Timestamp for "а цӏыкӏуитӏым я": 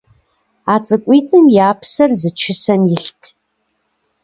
0.73-1.69